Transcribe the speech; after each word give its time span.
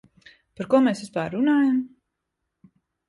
Par 0.61 0.69
ko 0.71 0.79
mēs 0.85 1.03
vispār 1.05 1.31
runājam? 1.35 1.77